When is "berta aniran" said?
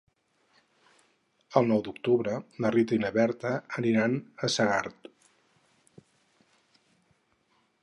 3.19-4.17